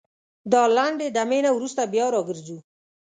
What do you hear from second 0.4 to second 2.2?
دا لنډې دمي نه وروسته بيا